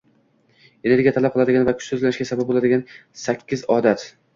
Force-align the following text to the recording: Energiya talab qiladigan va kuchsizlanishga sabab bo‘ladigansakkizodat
Energiya 0.89 1.13
talab 1.19 1.37
qiladigan 1.37 1.69
va 1.69 1.77
kuchsizlanishga 1.83 2.29
sabab 2.33 2.51
bo‘ladigansakkizodat 2.53 4.15